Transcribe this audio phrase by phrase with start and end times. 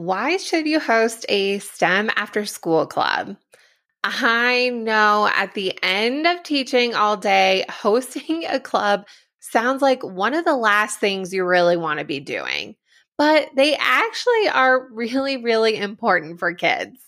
[0.00, 3.36] Why should you host a STEM after school club?
[4.02, 9.04] I know at the end of teaching all day, hosting a club
[9.40, 12.76] sounds like one of the last things you really want to be doing,
[13.18, 16.98] but they actually are really, really important for kids.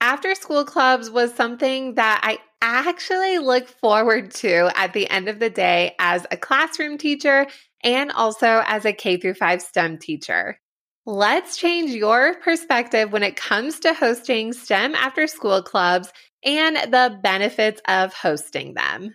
[0.00, 5.40] After school clubs was something that I actually look forward to at the end of
[5.40, 7.48] the day as a classroom teacher
[7.82, 10.60] and also as a K through 5 STEM teacher.
[11.06, 16.12] Let's change your perspective when it comes to hosting STEM after school clubs
[16.44, 19.14] and the benefits of hosting them.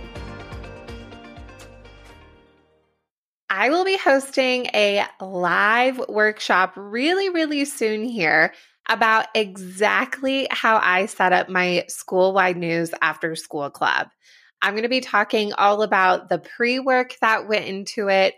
[3.53, 8.53] I will be hosting a live workshop really, really soon here
[8.87, 14.07] about exactly how I set up my school wide news after school club.
[14.61, 18.35] I'm going to be talking all about the pre work that went into it,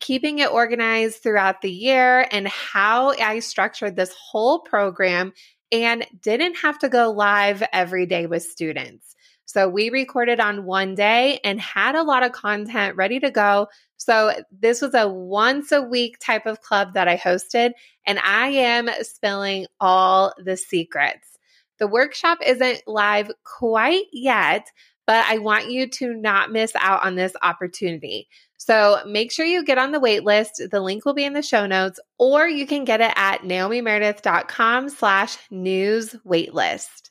[0.00, 5.34] keeping it organized throughout the year, and how I structured this whole program
[5.72, 9.14] and didn't have to go live every day with students.
[9.44, 13.68] So we recorded on one day and had a lot of content ready to go
[13.96, 17.72] so this was a once a week type of club that I hosted,
[18.06, 21.38] and I am spilling all the secrets.
[21.78, 24.66] The workshop isn't live quite yet,
[25.06, 28.28] but I want you to not miss out on this opportunity.
[28.56, 30.62] So make sure you get on the wait list.
[30.70, 34.88] The link will be in the show notes, or you can get it at naomimeredith.com
[34.88, 37.10] slash news waitlist.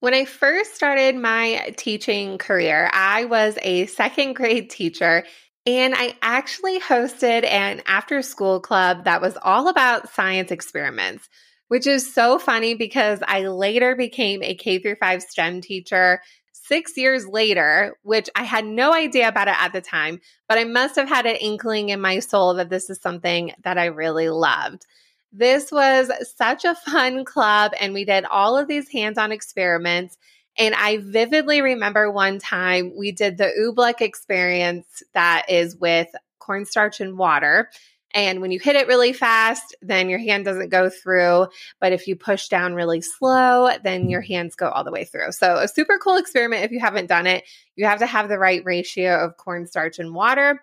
[0.00, 5.24] When I first started my teaching career, I was a second grade teacher
[5.66, 11.28] and I actually hosted an after school club that was all about science experiments,
[11.68, 16.20] which is so funny because I later became a K through 5 STEM teacher
[16.52, 20.64] six years later, which I had no idea about it at the time, but I
[20.64, 24.30] must have had an inkling in my soul that this is something that I really
[24.30, 24.86] loved.
[25.32, 30.16] This was such a fun club, and we did all of these hands on experiments.
[30.56, 37.00] And I vividly remember one time we did the oobleck experience that is with cornstarch
[37.00, 37.70] and water.
[38.14, 41.48] And when you hit it really fast, then your hand doesn't go through.
[41.80, 45.32] But if you push down really slow, then your hands go all the way through.
[45.32, 47.42] So, a super cool experiment if you haven't done it.
[47.74, 50.62] You have to have the right ratio of cornstarch and water.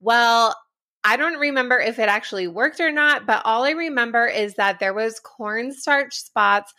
[0.00, 0.54] Well,
[1.02, 4.78] I don't remember if it actually worked or not, but all I remember is that
[4.78, 6.72] there was cornstarch spots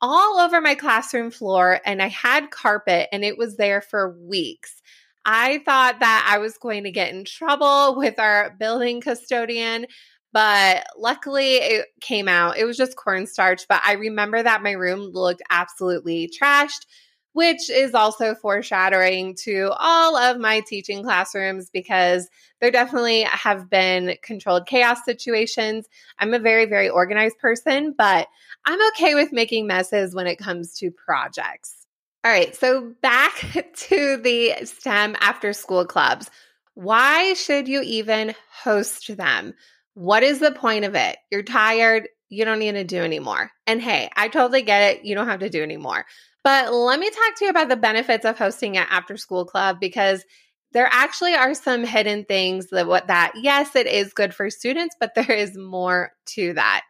[0.00, 4.80] all over my classroom floor and I had carpet and it was there for weeks.
[5.24, 9.86] I thought that I was going to get in trouble with our building custodian,
[10.32, 12.56] but luckily it came out.
[12.56, 16.86] It was just cornstarch, but I remember that my room looked absolutely trashed
[17.32, 22.28] which is also foreshadowing to all of my teaching classrooms because
[22.60, 25.86] there definitely have been controlled chaos situations.
[26.18, 28.26] I'm a very, very organized person, but
[28.64, 31.86] I'm okay with making messes when it comes to projects.
[32.24, 33.32] All right, so back
[33.74, 36.30] to the STEM after school clubs.
[36.74, 39.54] Why should you even host them?
[39.94, 41.16] What is the point of it?
[41.30, 43.50] You're tired, you don't need to do anymore.
[43.66, 45.04] And hey, I totally get it.
[45.04, 46.06] You don't have to do anymore.
[46.42, 49.78] But let me talk to you about the benefits of hosting an after school club
[49.80, 50.24] because
[50.72, 54.94] there actually are some hidden things that what that yes, it is good for students,
[54.98, 56.82] but there is more to that.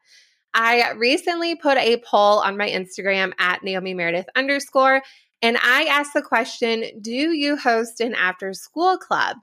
[0.54, 5.02] I recently put a poll on my Instagram at Naomi Meredith underscore,
[5.42, 9.36] and I asked the question, do you host an after school club?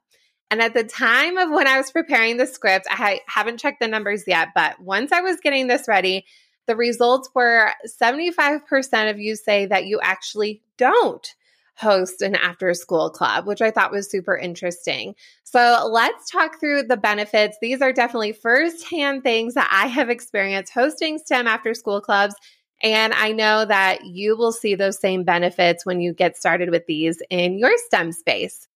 [0.50, 3.88] And at the time of when I was preparing the script, I haven't checked the
[3.88, 6.26] numbers yet, but once I was getting this ready,
[6.68, 11.36] the results were 75% of you say that you actually don't
[11.78, 15.16] host an after school club, which I thought was super interesting.
[15.44, 17.58] So let's talk through the benefits.
[17.62, 22.36] These are definitely firsthand things that I have experienced hosting STEM after school clubs.
[22.82, 26.86] And I know that you will see those same benefits when you get started with
[26.88, 28.68] these in your STEM space.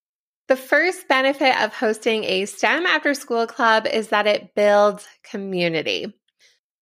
[0.48, 6.13] The first benefit of hosting a STEM after school club is that it builds community.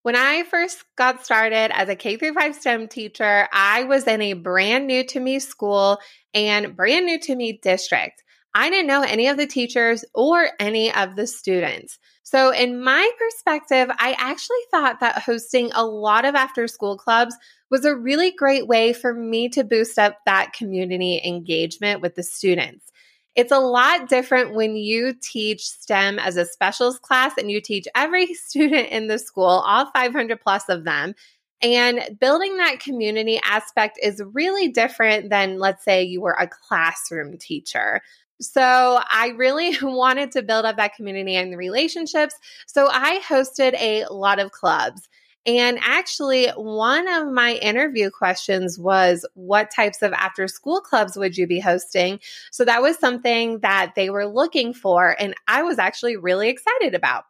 [0.01, 4.21] When I first got started as a K through 5 STEM teacher, I was in
[4.21, 5.99] a brand new to me school
[6.33, 8.23] and brand new to me district.
[8.55, 11.99] I didn't know any of the teachers or any of the students.
[12.23, 17.35] So, in my perspective, I actually thought that hosting a lot of after school clubs
[17.69, 22.23] was a really great way for me to boost up that community engagement with the
[22.23, 22.88] students.
[23.35, 27.87] It's a lot different when you teach STEM as a specials class and you teach
[27.95, 31.13] every student in the school, all 500 plus of them.
[31.61, 37.37] And building that community aspect is really different than, let's say, you were a classroom
[37.37, 38.01] teacher.
[38.41, 42.35] So I really wanted to build up that community and the relationships.
[42.67, 45.09] So I hosted a lot of clubs.
[45.45, 51.37] And actually, one of my interview questions was what types of after school clubs would
[51.37, 52.19] you be hosting?
[52.51, 55.15] So that was something that they were looking for.
[55.19, 57.23] And I was actually really excited about.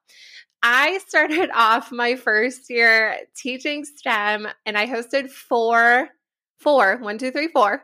[0.64, 6.10] I started off my first year teaching STEM and I hosted four,
[6.58, 7.84] four, one, two, three, four,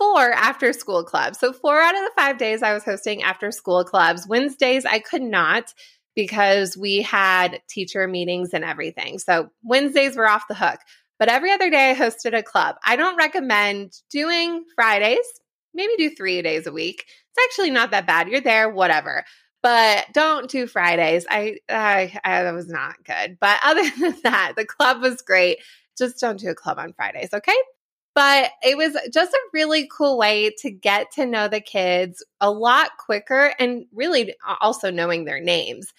[0.00, 1.38] four after school clubs.
[1.38, 4.26] So, four out of the five days I was hosting after school clubs.
[4.26, 5.74] Wednesdays I could not
[6.20, 9.18] because we had teacher meetings and everything.
[9.18, 10.78] So Wednesdays were off the hook.
[11.18, 12.76] But every other day I hosted a club.
[12.84, 15.24] I don't recommend doing Fridays,
[15.72, 17.06] maybe do three days a week.
[17.06, 18.28] It's actually not that bad.
[18.28, 19.24] You're there, whatever.
[19.62, 21.24] But don't do Fridays.
[21.30, 23.38] I, I, I was not good.
[23.40, 25.58] But other than that, the club was great.
[25.96, 27.56] Just don't do a club on Fridays, okay?
[28.14, 32.50] But it was just a really cool way to get to know the kids a
[32.50, 35.92] lot quicker and really also knowing their names.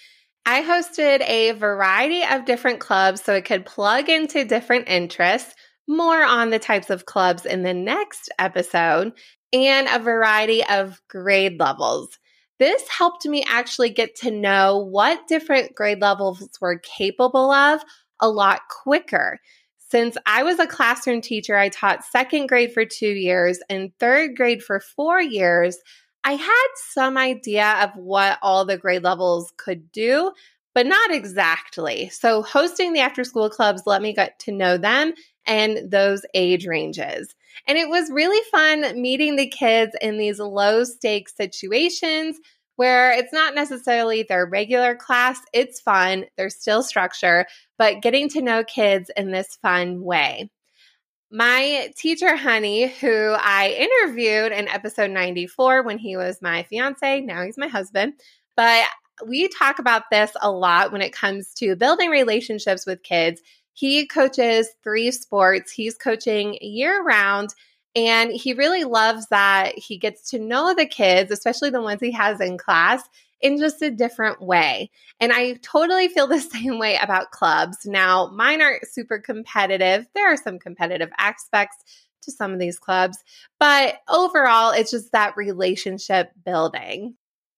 [0.46, 5.54] I hosted a variety of different clubs so it could plug into different interests,
[5.88, 9.13] more on the types of clubs in the next episode,
[9.54, 12.18] and a variety of grade levels.
[12.60, 17.81] This helped me actually get to know what different grade levels were capable of
[18.19, 19.40] a lot quicker.
[19.92, 24.38] Since I was a classroom teacher, I taught second grade for two years and third
[24.38, 25.78] grade for four years.
[26.24, 30.32] I had some idea of what all the grade levels could do,
[30.74, 32.08] but not exactly.
[32.08, 35.12] So, hosting the after school clubs let me get to know them
[35.46, 37.36] and those age ranges.
[37.68, 42.38] And it was really fun meeting the kids in these low stakes situations
[42.81, 45.39] where it's not necessarily their regular class.
[45.54, 47.45] It's fun, there's still structure,
[47.78, 50.50] but getting to know kids in this fun way.
[51.30, 57.44] My teacher, Honey, who I interviewed in episode 94 when he was my fiance, now
[57.44, 58.13] he's my husband,
[58.57, 58.84] but
[59.27, 63.42] we talk about this a lot when it comes to building relationships with kids.
[63.74, 67.54] He coaches three sports, he's coaching year round.
[67.96, 72.12] And he really loves that he gets to know the kids, especially the ones he
[72.12, 73.04] has in class,
[73.42, 74.90] in just a different way.
[75.20, 77.86] And I totally feel the same way about clubs.
[77.86, 80.08] Now, mine aren't super competitive.
[80.16, 81.78] There are some competitive aspects
[82.24, 83.18] to some of these clubs,
[83.60, 87.16] but overall, it's just that relationship building.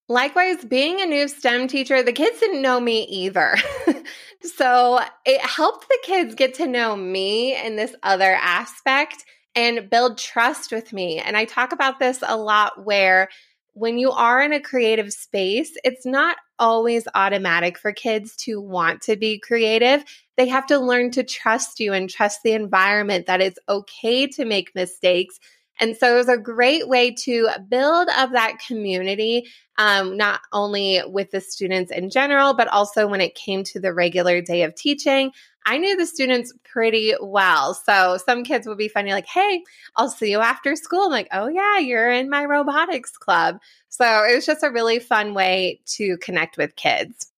[0.08, 3.56] Likewise, being a new STEM teacher, the kids didn't know me either.
[4.42, 10.18] so it helped the kids get to know me in this other aspect and build
[10.18, 11.20] trust with me.
[11.20, 13.30] And I talk about this a lot where
[13.74, 19.02] when you are in a creative space, it's not always automatic for kids to want
[19.02, 20.04] to be creative.
[20.38, 24.46] They have to learn to trust you and trust the environment that it's okay to
[24.46, 25.40] make mistakes.
[25.80, 29.48] And so it was a great way to build up that community,
[29.80, 33.94] um, not only with the students in general, but also when it came to the
[33.94, 35.32] regular day of teaching.
[35.66, 37.74] I knew the students pretty well.
[37.74, 39.64] So some kids would be funny, like, hey,
[39.96, 41.06] I'll see you after school.
[41.06, 43.60] I'm like, oh, yeah, you're in my robotics club.
[43.90, 47.32] So it was just a really fun way to connect with kids.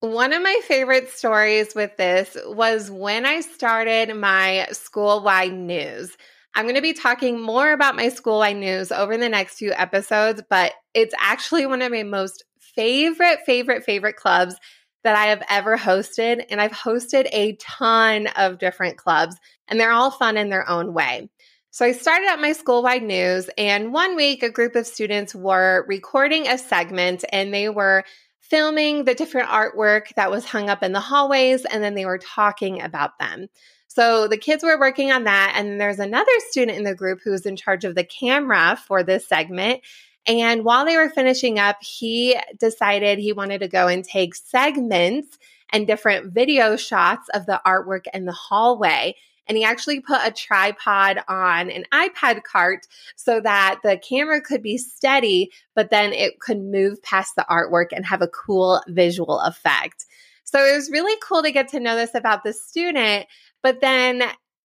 [0.00, 6.16] One of my favorite stories with this was when I started my school wide news.
[6.54, 9.72] I'm going to be talking more about my school wide news over the next few
[9.72, 14.56] episodes, but it's actually one of my most favorite, favorite, favorite clubs
[15.04, 16.44] that I have ever hosted.
[16.50, 19.36] And I've hosted a ton of different clubs,
[19.68, 21.28] and they're all fun in their own way.
[21.72, 25.34] So I started at my school wide news, and one week a group of students
[25.34, 28.04] were recording a segment and they were
[28.40, 32.18] filming the different artwork that was hung up in the hallways, and then they were
[32.18, 33.46] talking about them.
[33.86, 37.30] So the kids were working on that, and there's another student in the group who
[37.30, 39.82] was in charge of the camera for this segment.
[40.26, 45.38] And while they were finishing up, he decided he wanted to go and take segments
[45.72, 49.16] and different video shots of the artwork in the hallway.
[49.46, 52.86] And he actually put a tripod on an iPad cart
[53.16, 57.86] so that the camera could be steady, but then it could move past the artwork
[57.92, 60.06] and have a cool visual effect.
[60.44, 63.26] So it was really cool to get to know this about the student.
[63.62, 64.22] But then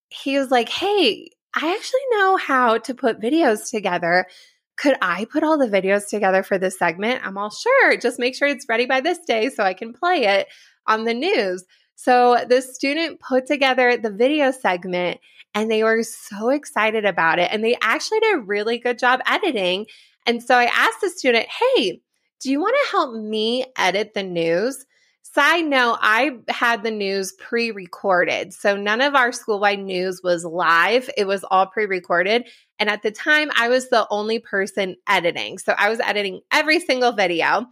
[0.09, 4.27] he was like, Hey, I actually know how to put videos together
[4.77, 7.25] could I put all the videos together for this segment?
[7.25, 7.97] I'm all sure.
[7.97, 10.47] Just make sure it's ready by this day so I can play it
[10.87, 11.63] on the news.
[11.95, 15.19] So the student put together the video segment
[15.53, 17.49] and they were so excited about it.
[17.51, 19.85] And they actually did a really good job editing.
[20.25, 22.01] And so I asked the student, Hey,
[22.41, 24.85] do you want to help me edit the news?
[25.23, 28.53] Side note, I had the news pre recorded.
[28.53, 32.47] So none of our school wide news was live, it was all pre recorded.
[32.79, 35.57] And at the time, I was the only person editing.
[35.57, 37.65] So I was editing every single video.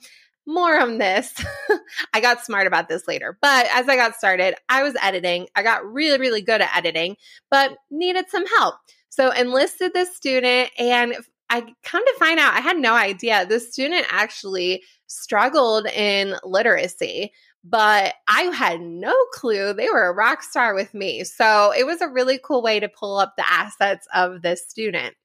[0.45, 1.33] More on this.
[2.13, 3.37] I got smart about this later.
[3.41, 5.47] But as I got started, I was editing.
[5.55, 7.15] I got really, really good at editing,
[7.49, 8.75] but needed some help.
[9.09, 11.15] So enlisted this student and
[11.49, 17.31] I come to find out I had no idea the student actually struggled in literacy,
[17.63, 21.23] but I had no clue they were a rock star with me.
[21.23, 25.15] So it was a really cool way to pull up the assets of this student.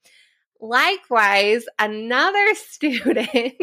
[0.60, 3.54] Likewise, another student,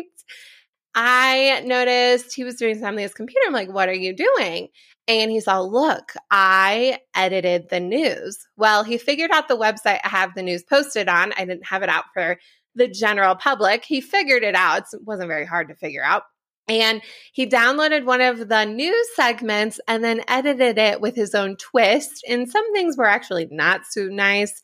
[0.93, 3.45] I noticed he was doing something on his computer.
[3.47, 4.69] I'm like, what are you doing?
[5.07, 8.47] And he saw, look, I edited the news.
[8.57, 11.31] Well, he figured out the website I have the news posted on.
[11.37, 12.37] I didn't have it out for
[12.75, 13.85] the general public.
[13.85, 14.83] He figured it out.
[14.93, 16.23] It wasn't very hard to figure out.
[16.67, 21.57] And he downloaded one of the news segments and then edited it with his own
[21.57, 22.23] twist.
[22.27, 24.63] And some things were actually not so nice.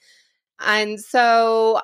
[0.59, 1.79] And so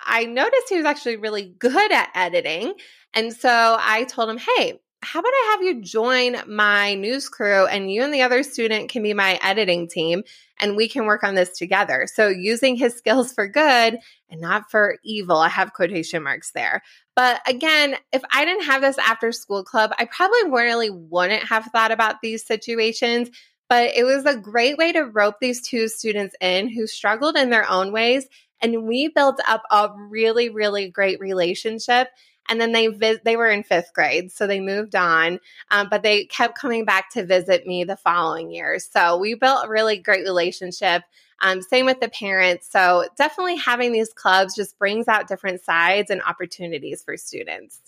[0.00, 2.74] I noticed he was actually really good at editing.
[3.14, 7.64] And so I told him, hey, how about I have you join my news crew
[7.66, 10.24] and you and the other student can be my editing team
[10.58, 12.08] and we can work on this together.
[12.12, 13.98] So using his skills for good
[14.28, 16.82] and not for evil, I have quotation marks there.
[17.14, 21.66] But again, if I didn't have this after school club, I probably really wouldn't have
[21.66, 23.30] thought about these situations.
[23.68, 27.50] But it was a great way to rope these two students in who struggled in
[27.50, 28.26] their own ways.
[28.60, 32.08] And we built up a really, really great relationship
[32.48, 35.40] and then they vis- they were in fifth grade, so they moved on.
[35.70, 38.78] Um, but they kept coming back to visit me the following year.
[38.78, 41.02] So we built a really great relationship.
[41.40, 42.68] Um, same with the parents.
[42.70, 47.80] So definitely having these clubs just brings out different sides and opportunities for students.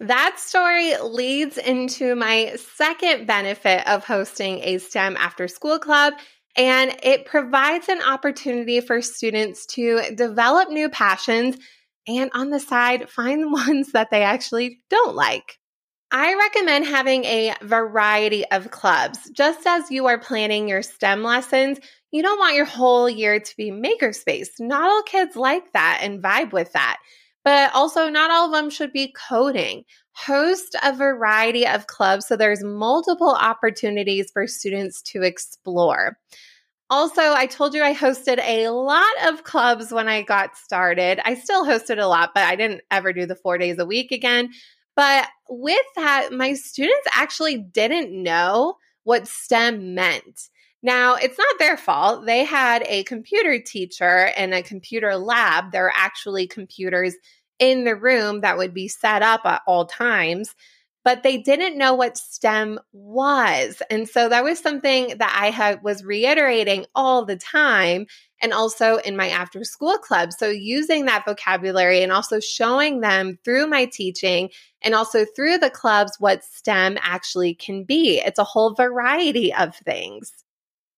[0.00, 6.14] That story leads into my second benefit of hosting a STEM after school club.
[6.56, 11.56] And it provides an opportunity for students to develop new passions
[12.06, 15.58] and on the side, find the ones that they actually don't like.
[16.10, 19.30] I recommend having a variety of clubs.
[19.30, 21.80] Just as you are planning your STEM lessons,
[22.12, 24.50] you don't want your whole year to be makerspace.
[24.60, 26.98] Not all kids like that and vibe with that.
[27.42, 29.84] But also, not all of them should be coding.
[30.12, 36.16] Host a variety of clubs so there's multiple opportunities for students to explore.
[36.90, 41.20] Also, I told you I hosted a lot of clubs when I got started.
[41.26, 44.12] I still hosted a lot, but I didn't ever do the four days a week
[44.12, 44.50] again.
[44.94, 50.48] But with that, my students actually didn't know what STEM meant.
[50.82, 52.26] Now, it's not their fault.
[52.26, 55.72] They had a computer teacher and a computer lab.
[55.72, 57.14] There are actually computers
[57.58, 60.54] in the room that would be set up at all times
[61.04, 63.82] but they didn't know what STEM was.
[63.90, 68.06] And so that was something that I had was reiterating all the time
[68.40, 70.32] and also in my after school club.
[70.32, 74.48] So using that vocabulary and also showing them through my teaching
[74.82, 78.18] and also through the clubs what STEM actually can be.
[78.18, 80.32] It's a whole variety of things.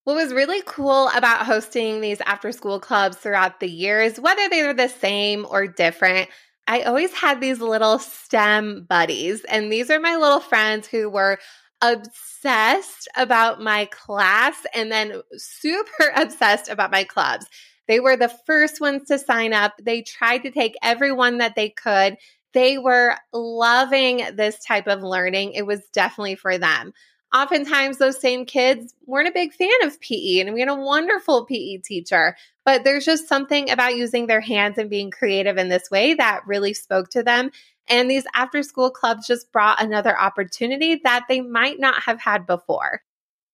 [0.05, 4.63] What was really cool about hosting these after school clubs throughout the years, whether they
[4.63, 6.31] were the same or different,
[6.67, 11.39] I always had these little STEM buddies, and these are my little friends who were
[11.83, 17.47] obsessed about my class and then super obsessed about my clubs.
[17.87, 19.75] They were the first ones to sign up.
[19.81, 22.17] They tried to take everyone that they could.
[22.53, 25.53] They were loving this type of learning.
[25.53, 26.93] It was definitely for them
[27.35, 31.45] oftentimes those same kids weren't a big fan of PE and we had a wonderful
[31.45, 32.37] PE teacher.
[32.65, 36.47] But there's just something about using their hands and being creative in this way that
[36.47, 37.51] really spoke to them.
[37.89, 42.47] And these after school clubs just brought another opportunity that they might not have had
[42.47, 43.03] before.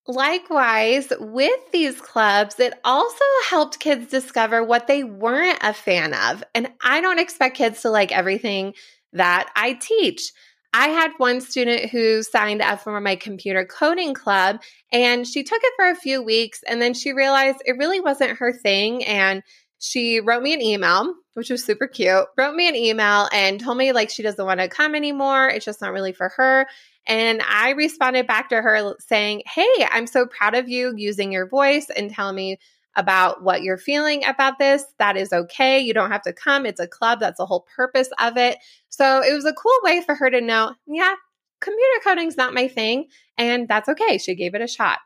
[0.08, 6.42] Likewise, with these clubs, it also helped kids discover what they weren't a fan of.
[6.54, 8.74] And I don't expect kids to like everything
[9.12, 10.32] that I teach.
[10.74, 14.60] I had one student who signed up for my computer coding club
[14.90, 18.38] and she took it for a few weeks and then she realized it really wasn't
[18.38, 19.04] her thing.
[19.04, 19.42] And
[19.78, 23.76] she wrote me an email, which was super cute, wrote me an email and told
[23.76, 25.48] me like she doesn't want to come anymore.
[25.48, 26.66] It's just not really for her.
[27.06, 31.48] And I responded back to her saying, Hey, I'm so proud of you using your
[31.48, 32.58] voice and telling me
[32.96, 34.84] about what you're feeling about this.
[34.98, 35.78] That is okay.
[35.78, 36.66] You don't have to come.
[36.66, 37.20] It's a club.
[37.20, 38.58] That's the whole purpose of it.
[38.88, 41.14] So it was a cool way for her to know, yeah,
[41.60, 43.06] computer coding's not my thing.
[43.38, 44.18] And that's okay.
[44.18, 44.98] She gave it a shot.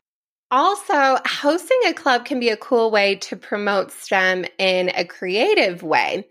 [0.49, 5.83] Also, hosting a club can be a cool way to promote STEM in a creative
[5.83, 6.25] way.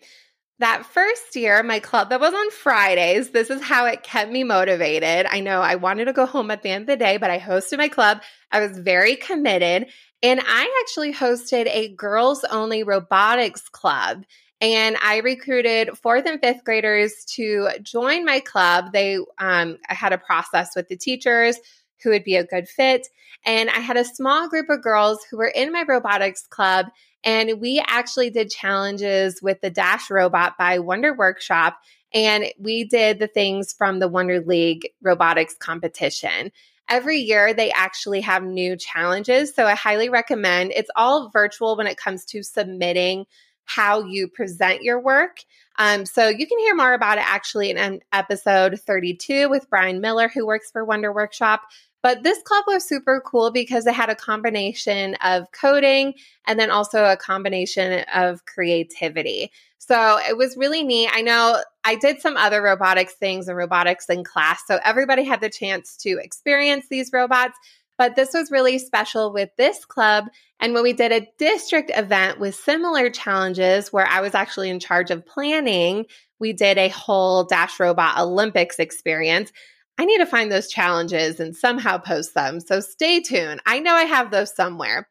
[0.59, 4.43] That first year, my club that was on Fridays, this is how it kept me
[4.43, 5.27] motivated.
[5.29, 7.39] I know I wanted to go home at the end of the day, but I
[7.39, 8.23] hosted my club.
[8.51, 9.89] I was very committed.
[10.23, 14.25] And I actually hosted a girls only robotics club.
[14.63, 18.93] And I recruited fourth and fifth graders to join my club.
[18.95, 21.59] They, um, I had a process with the teachers
[22.03, 23.07] who would be a good fit.
[23.45, 26.87] And I had a small group of girls who were in my robotics club.
[27.25, 31.79] And we actually did challenges with the Dash robot by Wonder Workshop.
[32.15, 36.53] And we did the things from the Wonder League robotics competition.
[36.89, 39.53] Every year, they actually have new challenges.
[39.55, 43.27] So I highly recommend it's all virtual when it comes to submitting
[43.65, 45.39] how you present your work.
[45.79, 50.29] Um, so you can hear more about it actually in episode 32 with Brian Miller,
[50.29, 51.63] who works for Wonder Workshop.
[52.03, 56.15] But this club was super cool because it had a combination of coding
[56.47, 59.50] and then also a combination of creativity.
[59.79, 61.11] So it was really neat.
[61.12, 64.62] I know I did some other robotics things and robotics in class.
[64.67, 67.59] So everybody had the chance to experience these robots.
[67.99, 70.26] But this was really special with this club.
[70.61, 74.81] And when we did a district event with similar challenges, where I was actually in
[74.81, 76.05] charge of planning,
[76.38, 79.50] we did a whole Dash Robot Olympics experience.
[79.99, 82.61] I need to find those challenges and somehow post them.
[82.61, 83.61] So stay tuned.
[83.67, 85.09] I know I have those somewhere.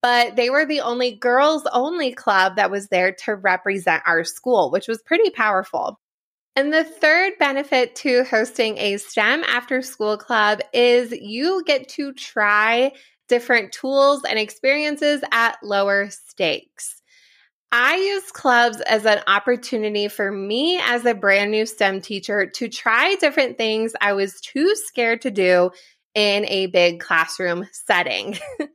[0.00, 4.70] But they were the only girls only club that was there to represent our school,
[4.70, 5.98] which was pretty powerful.
[6.54, 12.12] And the third benefit to hosting a STEM after school club is you get to
[12.12, 12.92] try
[13.28, 16.97] different tools and experiences at lower stakes.
[17.70, 22.68] I use clubs as an opportunity for me as a brand new STEM teacher to
[22.68, 25.70] try different things I was too scared to do
[26.14, 28.38] in a big classroom setting.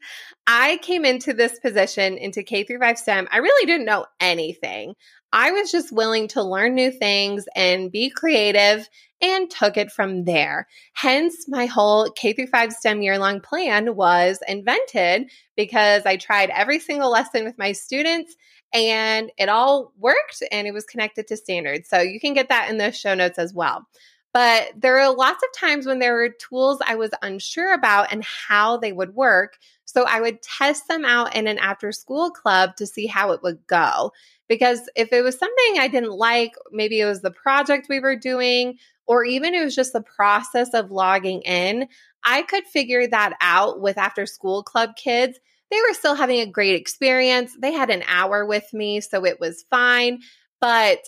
[0.48, 3.28] I came into this position into K through 5 STEM.
[3.32, 4.94] I really didn't know anything.
[5.32, 8.88] I was just willing to learn new things and be creative
[9.20, 10.68] and took it from there.
[10.94, 16.52] Hence, my whole K through 5 STEM year long plan was invented because I tried
[16.52, 18.36] every single lesson with my students
[18.74, 21.90] and it all worked and it was connected to standards.
[21.90, 23.88] So you can get that in the show notes as well.
[24.34, 28.24] But there are lots of times when there were tools I was unsure about and
[28.24, 29.58] how they would work.
[29.86, 33.44] So I would test them out in an after school club to see how it
[33.44, 34.12] would go.
[34.50, 38.16] Because if it was something I didn't like, maybe it was the project we were
[38.16, 41.88] doing, or even it was just the process of logging in,
[42.24, 45.38] I could figure that out with after school club kids.
[45.72, 47.56] They were still having a great experience.
[47.60, 50.22] They had an hour with me, so it was fine.
[50.62, 51.00] But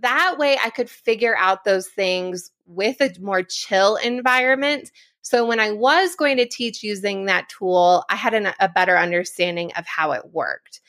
[0.00, 4.90] that way I could figure out those things with a more chill environment.
[5.22, 8.96] So when I was going to teach using that tool, I had an, a better
[8.96, 10.80] understanding of how it worked.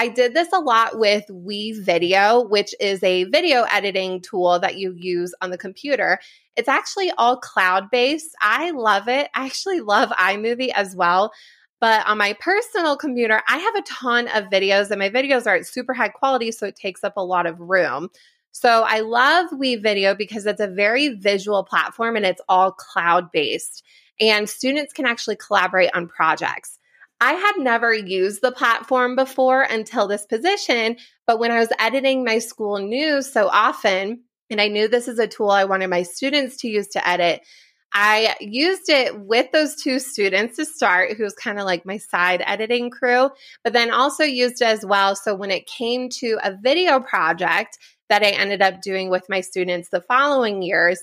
[0.00, 4.94] I did this a lot with WeVideo, which is a video editing tool that you
[4.96, 6.20] use on the computer.
[6.54, 8.36] It's actually all cloud based.
[8.40, 9.28] I love it.
[9.34, 11.32] I actually love iMovie as well.
[11.80, 15.56] But on my personal computer, I have a ton of videos, and my videos are
[15.56, 18.08] at super high quality, so it takes up a lot of room.
[18.50, 23.84] So I love WeVideo because it's a very visual platform and it's all cloud based,
[24.20, 26.78] and students can actually collaborate on projects.
[27.20, 32.24] I had never used the platform before until this position, but when I was editing
[32.24, 36.02] my school news so often, and I knew this is a tool I wanted my
[36.02, 37.42] students to use to edit,
[37.92, 41.96] I used it with those two students to start, who was kind of like my
[41.96, 43.30] side editing crew,
[43.64, 45.16] but then also used it as well.
[45.16, 49.40] So when it came to a video project that I ended up doing with my
[49.40, 51.00] students the following years,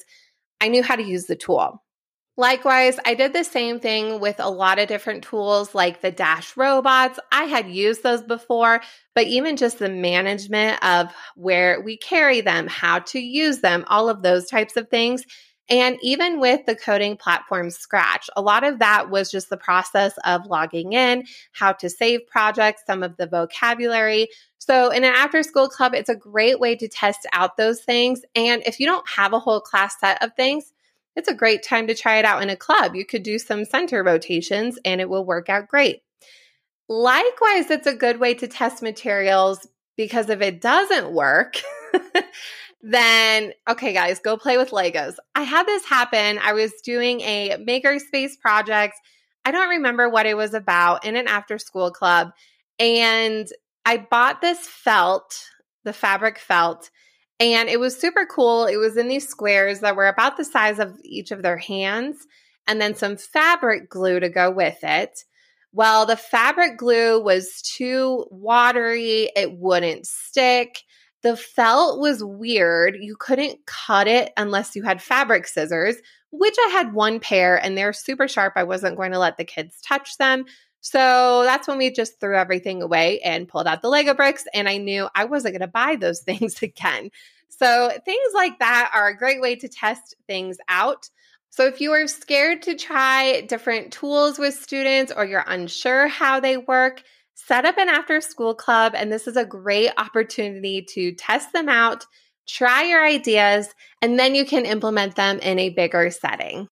[0.61, 1.81] I knew how to use the tool.
[2.37, 6.57] Likewise, I did the same thing with a lot of different tools like the Dash
[6.57, 7.17] robots.
[7.31, 8.81] I had used those before,
[9.13, 14.09] but even just the management of where we carry them, how to use them, all
[14.09, 15.23] of those types of things.
[15.69, 20.13] And even with the coding platform Scratch, a lot of that was just the process
[20.23, 24.27] of logging in, how to save projects, some of the vocabulary.
[24.59, 28.21] So, in an after school club, it's a great way to test out those things.
[28.35, 30.71] And if you don't have a whole class set of things,
[31.15, 32.95] it's a great time to try it out in a club.
[32.95, 36.01] You could do some center rotations and it will work out great.
[36.87, 41.61] Likewise, it's a good way to test materials because if it doesn't work,
[42.87, 45.15] then okay, guys, go play with Legos.
[45.33, 46.37] I had this happen.
[46.37, 48.93] I was doing a makerspace project.
[49.43, 52.29] I don't remember what it was about in an after school club.
[52.77, 53.47] And
[53.85, 55.49] I bought this felt,
[55.83, 56.91] the fabric felt,
[57.39, 58.65] and it was super cool.
[58.65, 62.27] It was in these squares that were about the size of each of their hands,
[62.67, 65.23] and then some fabric glue to go with it.
[65.73, 70.83] Well, the fabric glue was too watery, it wouldn't stick.
[71.25, 72.97] The felt was weird.
[73.01, 75.95] You couldn't cut it unless you had fabric scissors,
[76.29, 78.53] which I had one pair and they're super sharp.
[78.55, 80.45] I wasn't going to let the kids touch them.
[80.81, 84.45] So that's when we just threw everything away and pulled out the Lego bricks.
[84.53, 87.09] And I knew I wasn't going to buy those things again.
[87.49, 91.09] So things like that are a great way to test things out.
[91.49, 96.39] So if you are scared to try different tools with students or you're unsure how
[96.39, 97.01] they work,
[97.35, 98.93] set up an after school club.
[98.95, 102.05] And this is a great opportunity to test them out,
[102.47, 106.67] try your ideas, and then you can implement them in a bigger setting.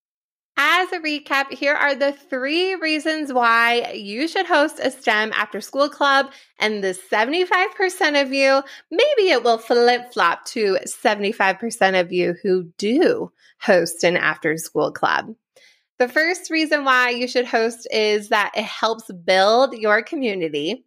[0.56, 5.60] As a recap, here are the three reasons why you should host a STEM after
[5.60, 6.28] school club.
[6.60, 12.72] And the 75% of you, maybe it will flip flop to 75% of you who
[12.78, 15.34] do host an after school club.
[16.04, 20.84] The first reason why you should host is that it helps build your community.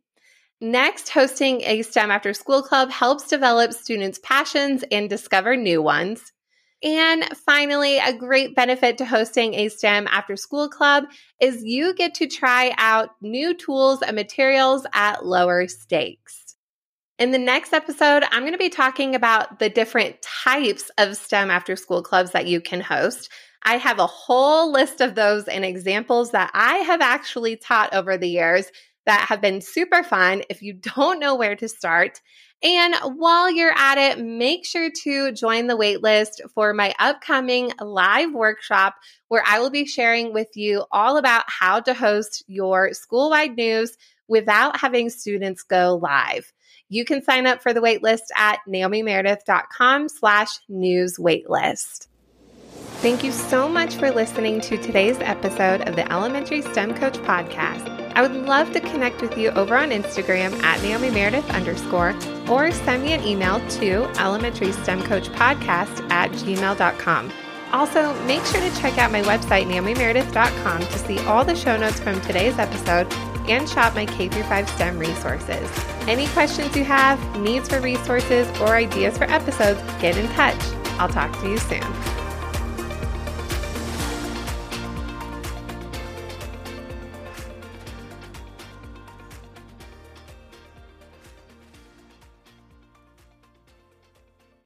[0.60, 6.34] Next, hosting a STEM after school club helps develop students' passions and discover new ones.
[6.82, 11.04] And finally, a great benefit to hosting a STEM after school club
[11.40, 16.46] is you get to try out new tools and materials at lower stakes.
[17.18, 21.50] In the next episode, I'm going to be talking about the different types of STEM
[21.50, 23.30] after school clubs that you can host.
[23.62, 28.16] I have a whole list of those and examples that I have actually taught over
[28.16, 28.70] the years
[29.06, 32.20] that have been super fun if you don't know where to start.
[32.62, 38.32] And while you're at it, make sure to join the waitlist for my upcoming live
[38.32, 38.94] workshop
[39.28, 43.56] where I will be sharing with you all about how to host your school wide
[43.56, 46.52] news without having students go live.
[46.88, 52.06] You can sign up for the waitlist at naomimeredith.com slash news waitlist.
[53.00, 57.92] Thank you so much for listening to today's episode of the Elementary STEM Coach Podcast.
[58.14, 62.14] I would love to connect with you over on Instagram at Naomi Meredith underscore
[62.48, 67.32] or send me an email to elementary STEM coach podcast at gmail.com.
[67.72, 72.00] Also, make sure to check out my website, naomimeredith.com, to see all the show notes
[72.00, 73.12] from today's episode
[73.48, 75.70] and shop my K 5 STEM resources.
[76.08, 80.58] Any questions you have, needs for resources, or ideas for episodes, get in touch.
[80.98, 82.25] I'll talk to you soon.